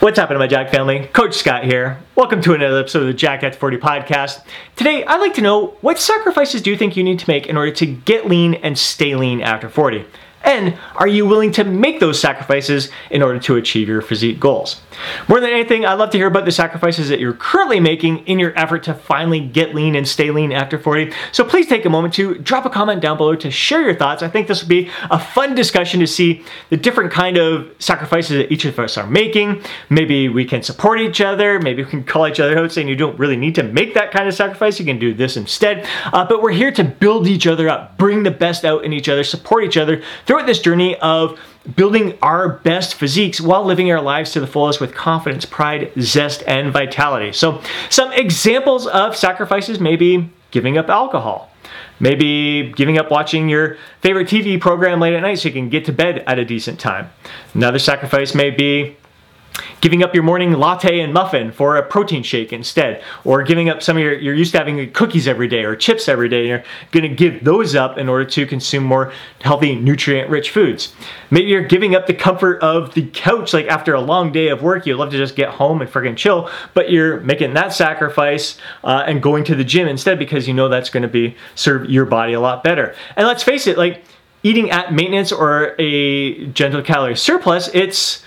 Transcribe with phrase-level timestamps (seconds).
[0.00, 1.06] What's happening, my Jacked family?
[1.12, 1.98] Coach Scott here.
[2.14, 4.42] Welcome to another episode of the Jacked at 40 podcast.
[4.74, 7.58] Today, I'd like to know what sacrifices do you think you need to make in
[7.58, 10.06] order to get lean and stay lean after 40?
[10.42, 14.80] And are you willing to make those sacrifices in order to achieve your physique goals?
[15.28, 18.38] More than anything, I'd love to hear about the sacrifices that you're currently making in
[18.38, 21.12] your effort to finally get lean and stay lean after 40.
[21.32, 24.22] So please take a moment to drop a comment down below to share your thoughts.
[24.22, 28.38] I think this will be a fun discussion to see the different kind of sacrifices
[28.38, 29.62] that each of us are making.
[29.90, 31.60] Maybe we can support each other.
[31.60, 34.10] Maybe we can call each other out saying you don't really need to make that
[34.10, 34.78] kind of sacrifice.
[34.78, 35.86] You can do this instead.
[36.06, 39.08] Uh, but we're here to build each other up, bring the best out in each
[39.08, 41.40] other, support each other throughout this journey of
[41.74, 46.44] building our best physiques while living our lives to the fullest with confidence, pride, zest,
[46.46, 47.32] and vitality.
[47.32, 51.50] So, some examples of sacrifices may be giving up alcohol.
[51.98, 55.84] Maybe giving up watching your favorite TV program late at night so you can get
[55.86, 57.10] to bed at a decent time.
[57.52, 58.96] Another sacrifice may be
[59.80, 63.82] giving up your morning latte and muffin for a protein shake instead, or giving up
[63.82, 66.64] some of your, you're used to having cookies every day or chips every day, and
[66.92, 70.94] you're to give those up in order to consume more healthy, nutrient rich foods.
[71.30, 74.62] Maybe you're giving up the comfort of the couch, like after a long day of
[74.62, 78.58] work, you'd love to just get home and freaking chill, but you're making that sacrifice
[78.84, 82.04] uh, and going to the gym instead because you know that's to be serve your
[82.04, 82.94] body a lot better.
[83.16, 84.04] And let's face it, like
[84.42, 88.22] eating at maintenance or a gentle calorie surplus, it's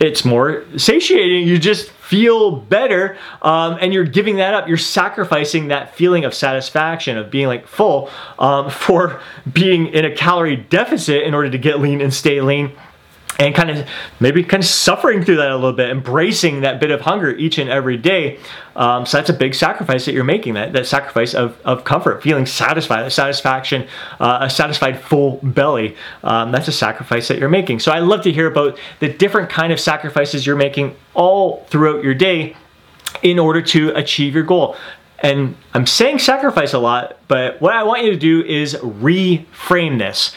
[0.00, 1.46] it's more satiating.
[1.46, 4.66] You just feel better um, and you're giving that up.
[4.66, 9.20] You're sacrificing that feeling of satisfaction, of being like full, um, for
[9.52, 12.72] being in a calorie deficit in order to get lean and stay lean
[13.40, 13.88] and kind of
[14.20, 17.56] maybe kind of suffering through that a little bit, embracing that bit of hunger each
[17.56, 18.38] and every day.
[18.76, 20.54] Um, so that's a big sacrifice that you're making.
[20.54, 23.88] That that sacrifice of, of comfort, feeling satisfied, a satisfaction,
[24.20, 25.96] uh, a satisfied full belly.
[26.22, 27.80] Um, that's a sacrifice that you're making.
[27.80, 32.04] So I love to hear about the different kind of sacrifices you're making all throughout
[32.04, 32.56] your day
[33.22, 34.76] in order to achieve your goal.
[35.20, 39.98] And I'm saying sacrifice a lot, but what I want you to do is reframe
[39.98, 40.34] this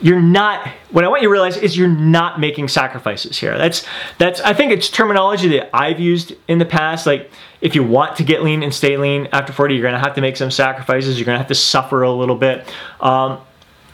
[0.00, 3.56] you're not what i want you to realize is you're not making sacrifices here.
[3.56, 3.84] That's
[4.18, 7.06] that's i think it's terminology that i've used in the past.
[7.06, 7.30] Like
[7.60, 10.14] if you want to get lean and stay lean after 40 you're going to have
[10.14, 11.18] to make some sacrifices.
[11.18, 12.66] You're going to have to suffer a little bit.
[13.00, 13.40] Um,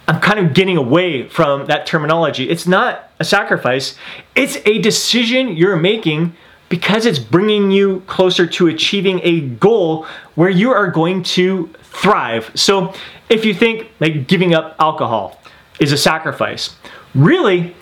[0.09, 2.51] i'm kind of getting away from that terminology.
[2.51, 3.97] It's not a sacrifice.
[4.35, 6.35] It's a decision you're making
[6.69, 12.51] because it's bringing you closer to achieving a goal where you are going to thrive.
[12.55, 12.95] So
[13.29, 15.39] if you think like giving up alcohol
[15.83, 16.77] is a sacrifice.
[17.15, 17.75] Really,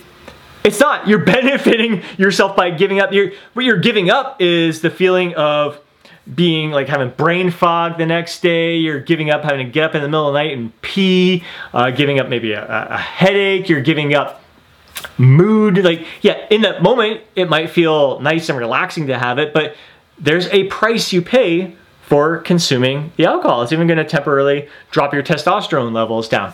[0.65, 1.06] it's not.
[1.09, 3.12] You're benefiting yourself by giving up.
[3.12, 5.81] You're, what you're giving up is the feeling of
[6.34, 8.77] being like having brain fog the next day.
[8.77, 11.44] You're giving up having to get up in the middle of the night and pee,
[11.72, 13.69] uh, giving up maybe a, a headache.
[13.69, 14.43] You're giving up
[15.19, 15.78] mood.
[15.78, 19.77] Like, yeah, in that moment, it might feel nice and relaxing to have it, but
[20.19, 21.77] there's a price you pay
[22.10, 23.62] for consuming the alcohol.
[23.62, 26.53] It's even going to temporarily drop your testosterone levels down.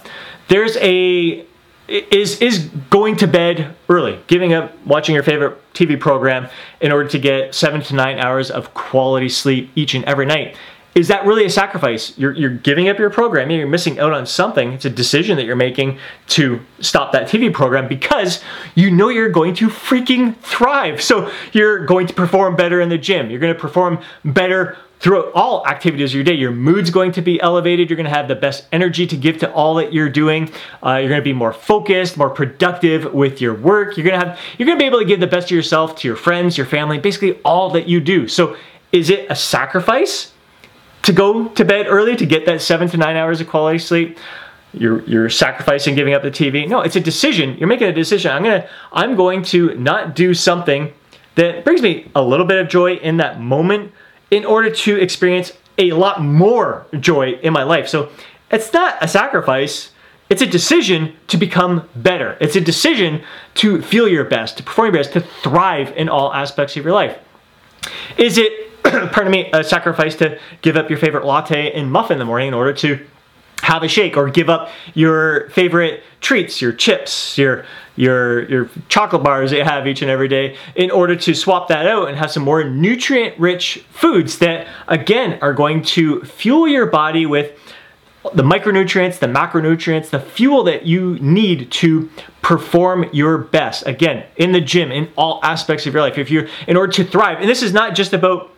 [0.49, 1.45] There's a
[1.89, 6.49] is is going to bed early, giving up watching your favorite TV program
[6.81, 10.57] in order to get 7 to 9 hours of quality sleep each and every night.
[10.95, 12.17] Is that really a sacrifice?
[12.17, 14.73] You're, you're giving up your program, you're missing out on something.
[14.73, 18.43] It's a decision that you're making to stop that TV program because
[18.75, 21.03] you know you're going to freaking thrive.
[21.03, 25.31] So you're going to perform better in the gym, you're going to perform better throughout
[25.37, 26.33] all activities of your day.
[26.33, 27.89] Your mood's going to be elevated.
[27.89, 30.51] You're going to have the best energy to give to all that you're doing.
[30.85, 33.97] Uh, you're going to be more focused, more productive with your work.
[33.97, 35.95] You're going to have, you're going to be able to give the best of yourself
[35.99, 38.27] to your friends, your family, basically all that you do.
[38.27, 38.57] So,
[38.91, 40.33] is it a sacrifice
[41.03, 44.19] to go to bed early to get that seven to nine hours of quality sleep?
[44.73, 46.69] You're, you're sacrificing giving up the TV.
[46.69, 47.57] No, it's a decision.
[47.59, 48.33] You're making a decision.
[48.33, 50.93] I'm gonna I'm going to not do something
[51.37, 53.93] that brings me a little bit of joy in that moment
[54.31, 57.89] in order to experience a lot more joy in my life.
[57.89, 58.11] So
[58.51, 59.91] it's not a sacrifice.
[60.29, 62.37] It's a decision to become better.
[62.41, 63.23] It's a decision
[63.55, 66.95] to feel your best, to perform your best, to thrive in all aspects of your
[66.95, 67.19] life.
[68.17, 72.19] Is it, pardon me, a sacrifice to give up your favorite latte and muffin in
[72.19, 73.07] the morning in order to
[73.63, 77.65] have a shake or give up your favorite treats, your chips, your
[77.97, 81.69] your your chocolate bars that you have each and every day in order to swap
[81.69, 86.69] that out and have some more nutrient rich foods that again are going to fuel
[86.69, 87.59] your body with
[88.35, 92.11] the micronutrients, the macronutrients, the fuel that you need to
[92.43, 93.87] perform your best.
[93.87, 96.19] Again, in the gym, in all aspects of your life.
[96.19, 98.51] If you're in order to thrive, and this is not just about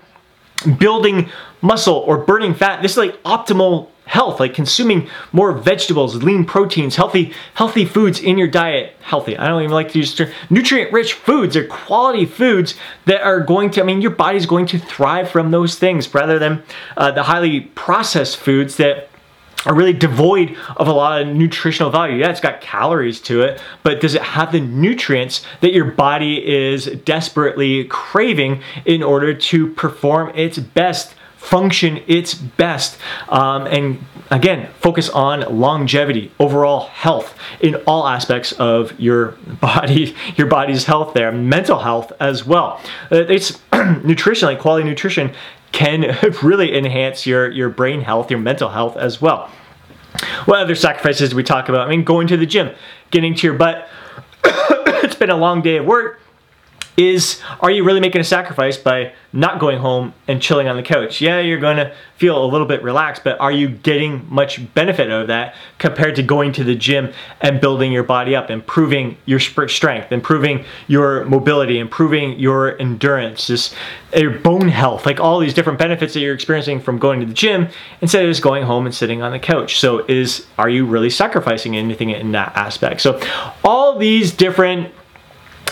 [0.79, 1.31] building
[1.61, 2.83] muscle or burning fat.
[2.83, 8.39] This is like optimal health, like consuming more vegetables, lean proteins, healthy healthy foods in
[8.39, 8.97] your diet.
[9.03, 9.37] Healthy.
[9.37, 10.31] I don't even like to use term.
[10.51, 12.75] Nutrient rich foods or quality foods
[13.05, 13.81] that are going to.
[13.81, 16.63] I mean, your body's going to thrive from those things rather than
[16.97, 19.09] uh, the highly processed foods that
[19.67, 22.17] are really devoid of a lot of nutritional value.
[22.17, 26.47] Yeah, it's got calories to it, but does it have the nutrients that your body
[26.47, 31.15] is desperately craving in order to perform its best?
[31.49, 32.99] Function its best
[33.29, 39.29] um, and again focus on longevity overall health in all aspects of your
[39.61, 42.81] body your body's health there mental health as well
[43.11, 43.61] uh, it's
[44.05, 45.33] nutrition like quality nutrition
[45.73, 49.51] can really enhance your, your brain health, your mental health as well.
[50.47, 51.87] What other sacrifices do we talk about?
[51.87, 52.75] I mean, going to the gym,
[53.11, 53.89] getting to your butt.
[54.45, 56.21] it's been a long day of work
[56.99, 60.83] is are you really making a sacrifice by not going home and chilling on the
[60.83, 61.21] couch?
[61.21, 65.09] Yeah, you're going to feel a little bit relaxed, but are you getting much benefit
[65.09, 69.17] out of that compared to going to the gym and building your body up, improving
[69.27, 73.75] your strength, improving your mobility, improving your endurance, just
[74.17, 77.27] uh, your bone health, like all these different benefits that you're experiencing from going to
[77.27, 77.69] the gym
[78.01, 79.79] instead of just going home and sitting on the couch.
[79.79, 83.03] So is are you really sacrificing anything in that aspect?
[83.03, 83.21] So
[83.63, 84.93] all these different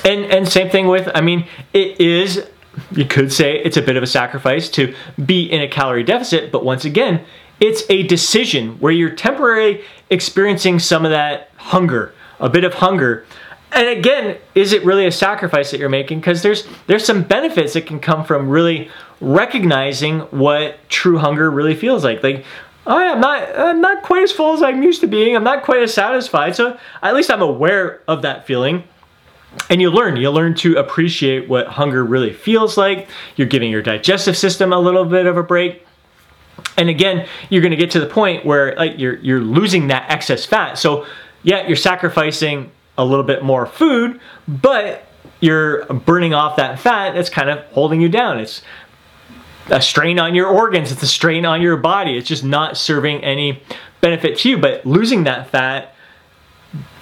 [0.04, 2.46] and and same thing with, I mean, it is
[2.93, 4.94] you could say it's a bit of a sacrifice to
[5.25, 7.25] be in a calorie deficit, but once again,
[7.60, 13.25] it's a decision where you're temporarily experiencing some of that hunger, a bit of hunger.
[13.72, 16.20] And again, is it really a sacrifice that you're making?
[16.20, 18.90] Because there's there's some benefits that can come from really
[19.20, 22.22] recognizing what true hunger really feels like.
[22.22, 22.44] Like,
[22.87, 25.34] oh, I'm not I'm not quite as full as I'm used to being.
[25.34, 26.54] I'm not quite as satisfied.
[26.54, 28.84] So at least I'm aware of that feeling
[29.70, 33.08] and you learn you learn to appreciate what hunger really feels like.
[33.37, 35.87] You're giving your digestive system a little bit of a break.
[36.76, 40.11] And again you're going to get to the point where like you're you're losing that
[40.11, 40.79] excess fat.
[40.79, 41.06] So
[41.43, 45.06] yeah you're sacrificing a little bit more food but
[45.41, 48.38] you're burning off that fat that's kind of holding you down.
[48.38, 48.62] It's
[49.69, 50.93] a strain on your organs.
[50.93, 52.17] It's a strain on your body.
[52.17, 53.62] It's just not serving any
[54.00, 54.58] benefit to you.
[54.58, 55.95] But losing that fat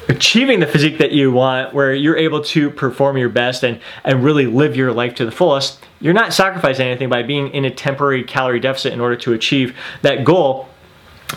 [0.09, 4.23] achieving the physique that you want where you're able to perform your best and, and
[4.23, 7.71] really live your life to the fullest, you're not sacrificing anything by being in a
[7.71, 10.69] temporary calorie deficit in order to achieve that goal.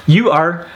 [0.06, 0.70] You are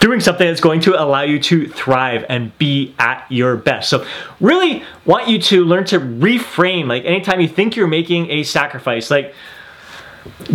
[0.00, 3.88] doing something that's going to allow you to thrive and be at your best.
[3.88, 4.06] So,
[4.40, 9.10] really want you to learn to reframe like anytime you think you're making a sacrifice,
[9.10, 9.34] like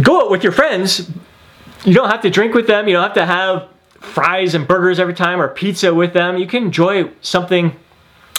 [0.01, 1.09] go out with your friends.
[1.83, 3.67] You don't have to drink with them, you don't have to have
[4.01, 6.37] fries and burgers every time or pizza with them.
[6.37, 7.73] You can enjoy something,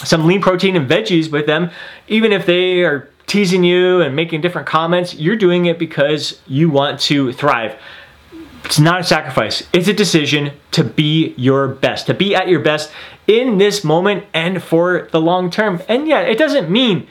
[0.04, 1.70] some lean protein and veggies with them,
[2.08, 5.14] even if they are teasing you and making different comments.
[5.14, 7.78] You're doing it because you want to thrive.
[8.64, 9.66] It's not a sacrifice.
[9.72, 12.92] It's a decision to be your best, to be at your best
[13.26, 15.80] in this moment and for the long term.
[15.88, 17.06] And yeah, it doesn't mean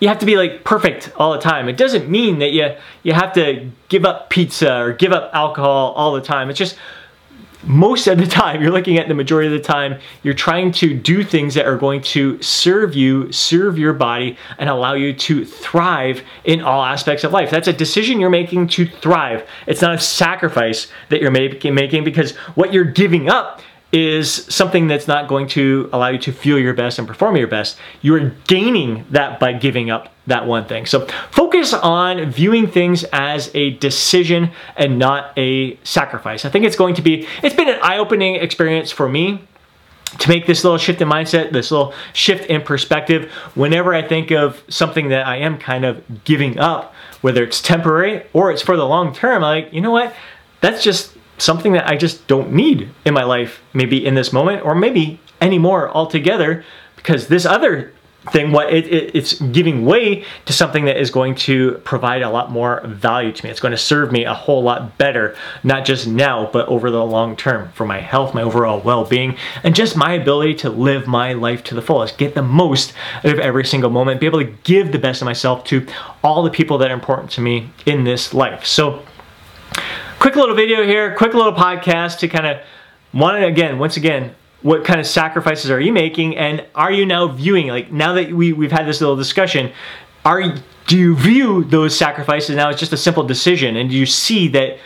[0.00, 1.68] you have to be like perfect all the time.
[1.68, 2.74] It doesn't mean that you
[3.04, 6.50] you have to give up pizza or give up alcohol all the time.
[6.50, 6.76] It's just
[7.64, 10.94] most of the time, you're looking at the majority of the time, you're trying to
[10.94, 15.44] do things that are going to serve you, serve your body, and allow you to
[15.44, 17.50] thrive in all aspects of life.
[17.50, 19.48] That's a decision you're making to thrive.
[19.66, 23.60] It's not a sacrifice that you're making because what you're giving up
[23.92, 27.46] is something that's not going to allow you to feel your best and perform your
[27.46, 27.78] best.
[28.00, 30.86] You're gaining that by giving up that one thing.
[30.86, 36.44] So focus on viewing things as a decision and not a sacrifice.
[36.46, 39.44] I think it's going to be, it's been an eye opening experience for me
[40.18, 43.30] to make this little shift in mindset, this little shift in perspective.
[43.54, 48.24] Whenever I think of something that I am kind of giving up, whether it's temporary
[48.32, 50.14] or it's for the long term, I'm like, you know what?
[50.60, 51.11] That's just
[51.42, 55.20] something that I just don't need in my life, maybe in this moment, or maybe
[55.40, 56.64] anymore altogether,
[56.96, 57.92] because this other
[58.30, 62.30] thing, what it, it, it's giving way to something that is going to provide a
[62.30, 63.50] lot more value to me.
[63.50, 67.04] It's going to serve me a whole lot better, not just now, but over the
[67.04, 71.32] long term for my health, my overall well-being, and just my ability to live my
[71.32, 72.92] life to the fullest, get the most
[73.24, 75.84] out of every single moment, be able to give the best of myself to
[76.22, 78.64] all the people that are important to me in this life.
[78.64, 79.04] So
[80.22, 82.58] quick little video here, quick little podcast to kind of
[83.12, 87.26] want again, once again, what kind of sacrifices are you making and are you now
[87.26, 89.72] viewing like now that we, we've had this little discussion
[90.24, 90.54] are
[90.86, 94.46] do you view those sacrifices now as just a simple decision and do you see
[94.46, 94.78] that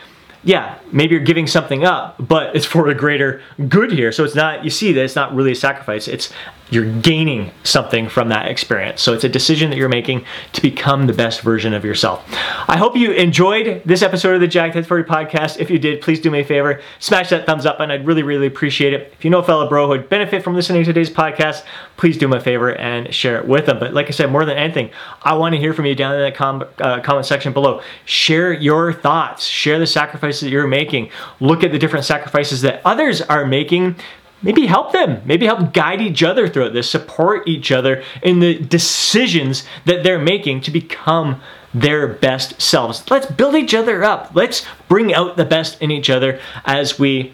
[0.43, 3.39] yeah maybe you're giving something up but it's for a greater
[3.69, 4.11] good here.
[4.11, 6.33] So it's not you see that it's not really a sacrifice it's
[6.69, 9.01] you're gaining something from that experience.
[9.01, 12.25] So it's a decision that you're making to become the best version of yourself.
[12.67, 15.59] I hope you enjoyed this episode of the at 40 podcast.
[15.59, 18.23] If you did, please do me a favor, smash that thumbs up, and I'd really,
[18.23, 19.13] really appreciate it.
[19.13, 21.63] If you know a fellow bro who would benefit from listening to today's podcast,
[21.95, 23.79] please do me a favor and share it with them.
[23.79, 24.89] But like I said, more than anything,
[25.21, 27.81] I want to hear from you down in the com- uh, comment section below.
[28.05, 32.81] Share your thoughts, share the sacrifices that you're making, look at the different sacrifices that
[32.83, 33.95] others are making
[34.41, 38.59] maybe help them, maybe help guide each other throughout this, support each other in the
[38.59, 41.41] decisions that they're making to become
[41.73, 43.09] their best selves.
[43.09, 44.31] Let's build each other up.
[44.33, 47.33] Let's bring out the best in each other as we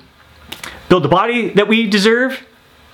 [0.90, 2.46] build the body that we deserve,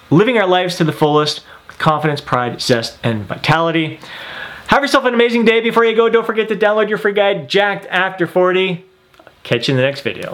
[0.10, 4.00] living our lives to the fullest with confidence, pride, zest, and vitality.
[4.68, 5.62] Have yourself an amazing day.
[5.62, 8.86] Before you go, don't forget to download your free guide, Jacked After 40.
[9.42, 10.28] Catch you in the next video.